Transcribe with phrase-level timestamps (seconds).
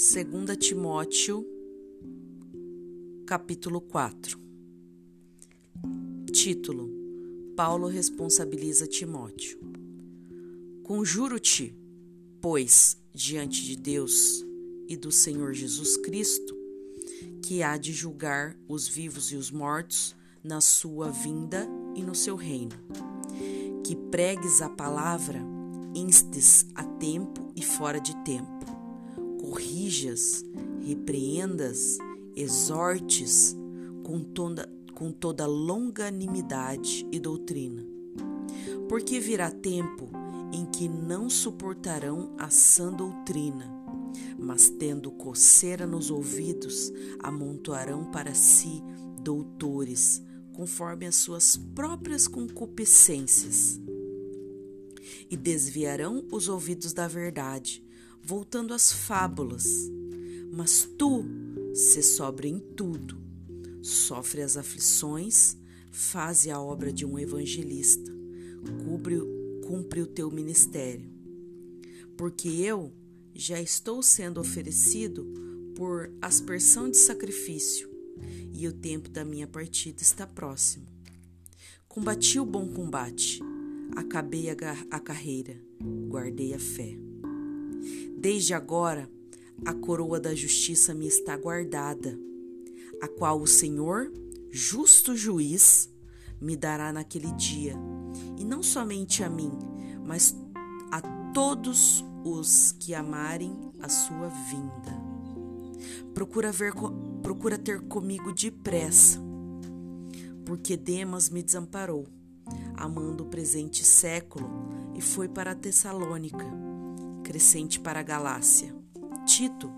[0.00, 1.44] 2 Timóteo,
[3.26, 4.38] capítulo 4.
[6.32, 6.88] Título:
[7.56, 9.58] Paulo responsabiliza Timóteo.
[10.84, 11.76] Conjuro-te,
[12.40, 14.46] pois, diante de Deus
[14.86, 16.56] e do Senhor Jesus Cristo,
[17.42, 22.36] que há de julgar os vivos e os mortos na sua vinda e no seu
[22.36, 22.76] reino,
[23.84, 25.40] que pregues a palavra,
[25.92, 28.77] instes a tempo e fora de tempo
[29.38, 30.44] corrijas,
[30.80, 31.98] repreendas,
[32.34, 33.56] exortes
[34.02, 37.86] com toda, com toda longanimidade e doutrina.
[38.88, 40.08] Porque virá tempo
[40.52, 43.70] em que não suportarão a sã doutrina,
[44.38, 48.82] mas tendo coceira nos ouvidos, amontoarão para si
[49.20, 53.80] doutores, conforme as suas próprias concupiscências.
[55.30, 57.84] E desviarão os ouvidos da verdade,
[58.28, 59.64] voltando às fábulas.
[60.52, 61.24] Mas tu
[61.72, 63.16] se sobra em tudo,
[63.80, 65.56] sofre as aflições,
[65.90, 68.12] faze a obra de um evangelista,
[68.84, 69.16] cumpre,
[69.66, 71.10] cumpre o teu ministério.
[72.18, 72.92] Porque eu
[73.34, 75.26] já estou sendo oferecido
[75.74, 77.88] por aspersão de sacrifício,
[78.52, 80.86] e o tempo da minha partida está próximo.
[81.88, 83.40] Combati o bom combate,
[83.96, 84.54] acabei a,
[84.90, 85.58] a carreira,
[86.10, 87.08] guardei a fé.
[88.20, 89.08] Desde agora,
[89.64, 92.18] a coroa da justiça me está guardada,
[93.00, 94.12] a qual o Senhor,
[94.50, 95.88] justo juiz,
[96.40, 97.76] me dará naquele dia,
[98.36, 99.52] e não somente a mim,
[100.04, 100.34] mas
[100.90, 101.00] a
[101.32, 105.00] todos os que amarem a sua vinda.
[106.12, 106.72] Procura ver,
[107.22, 109.20] procura ter comigo depressa,
[110.44, 112.08] porque Demas me desamparou,
[112.76, 114.50] amando o presente século,
[114.96, 116.67] e foi para Tessalônica
[117.28, 118.74] Crescente para a Galácia,
[119.26, 119.70] Tito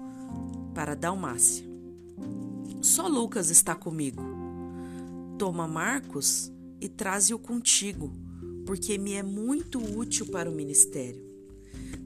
[0.72, 1.66] para a Dalmácia.
[2.80, 4.22] Só Lucas está comigo.
[5.36, 8.12] Toma Marcos e traze-o contigo,
[8.64, 11.28] porque me é muito útil para o ministério.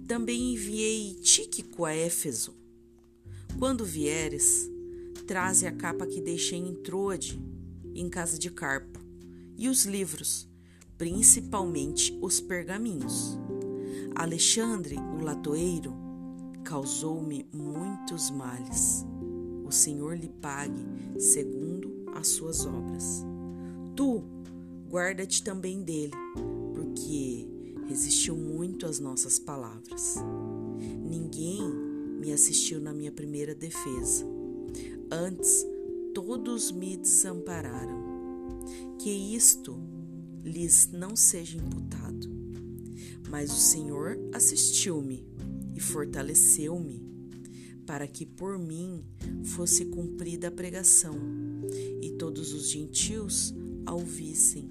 [0.08, 2.54] Também enviei Tíquico a Éfeso.
[3.58, 4.66] Quando vieres,
[5.26, 7.38] traze a capa que deixei em Troade,
[7.94, 8.98] em casa de Carpo,
[9.58, 10.48] e os livros,
[10.96, 13.38] principalmente os pergaminhos.
[14.14, 15.92] Alexandre, o latoeiro,
[16.62, 19.04] causou-me muitos males.
[19.64, 20.86] O Senhor lhe pague
[21.18, 23.24] segundo as suas obras.
[23.96, 24.22] Tu,
[24.88, 26.12] guarda-te também dele,
[26.74, 27.48] porque
[27.86, 30.16] resistiu muito às nossas palavras.
[30.78, 31.62] Ninguém
[32.20, 34.24] me assistiu na minha primeira defesa.
[35.10, 35.66] Antes,
[36.14, 38.14] todos me desampararam.
[38.98, 39.76] Que isto
[40.44, 42.33] lhes não seja imputado.
[43.28, 45.26] Mas o Senhor assistiu-me
[45.74, 47.02] e fortaleceu-me,
[47.86, 49.04] para que por mim
[49.44, 51.14] fosse cumprida a pregação,
[52.00, 53.54] e todos os gentios
[53.86, 54.70] a ouvissem.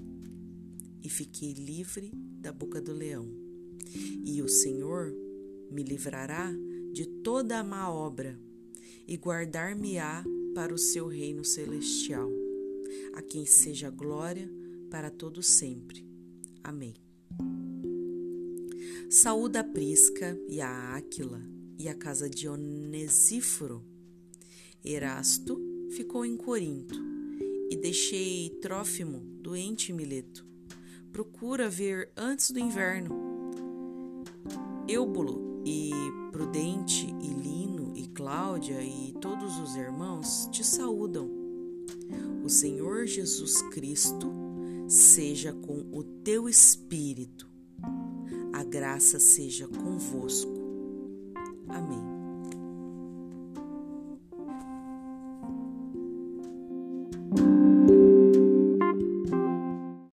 [1.02, 3.28] E fiquei livre da boca do leão.
[4.24, 5.14] E o Senhor
[5.70, 6.52] me livrará
[6.92, 8.38] de toda a má obra,
[9.06, 10.24] e guardar-me-á
[10.54, 12.30] para o seu reino celestial,
[13.14, 14.48] a quem seja glória
[14.90, 16.08] para todo sempre.
[16.62, 16.94] Amém.
[19.08, 21.40] Saúda a Prisca e a Áquila
[21.78, 23.84] e a casa de Onesíforo.
[24.84, 25.58] Erasto
[25.90, 27.00] ficou em Corinto
[27.70, 30.46] e deixei Trófimo doente em Mileto.
[31.12, 33.14] Procura ver antes do inverno.
[34.88, 35.90] Eubulo e
[36.32, 41.30] Prudente e Lino e Cláudia e todos os irmãos te saúdam.
[42.44, 44.32] O Senhor Jesus Cristo
[44.88, 47.48] seja com o teu espírito
[48.74, 50.52] graça seja convosco.
[51.68, 52.13] Amém.